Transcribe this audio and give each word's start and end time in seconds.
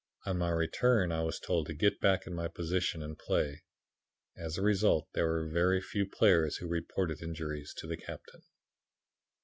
On 0.25 0.39
my 0.39 0.49
return 0.49 1.11
I 1.11 1.21
was 1.21 1.39
told 1.39 1.67
to 1.67 1.75
get 1.75 1.99
back 1.99 2.25
in 2.25 2.33
my 2.33 2.47
position 2.47 3.03
and 3.03 3.15
play. 3.19 3.61
As 4.35 4.57
a 4.57 4.63
result, 4.63 5.07
there 5.13 5.27
were 5.27 5.47
very 5.47 5.79
few 5.79 6.07
players 6.09 6.57
who 6.57 6.65
reported 6.67 7.21
injuries 7.21 7.71
to 7.77 7.85
the 7.85 7.97
captain. 7.97 8.41